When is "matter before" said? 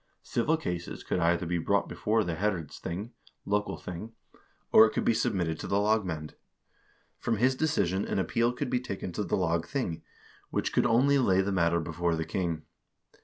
11.51-12.15